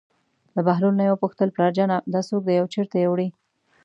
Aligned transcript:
له 0.55 0.61
بهلول 0.67 0.93
نه 0.97 1.03
یې 1.05 1.13
وپوښتل: 1.13 1.49
پلارجانه 1.55 1.95
دا 2.13 2.21
څوک 2.29 2.41
دی 2.47 2.55
او 2.61 2.65
چېرته 2.73 2.95
یې 3.01 3.07
وړي. 3.09 3.27